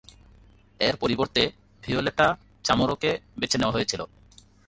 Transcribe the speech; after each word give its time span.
এর 0.79 0.95
পরিবর্তে 0.95 1.43
ভিওলেটা 1.83 2.27
চামোরোকে 2.63 3.11
বেছে 3.39 3.57
নেওয়া 3.57 3.75
হয়েছিল। 3.75 4.01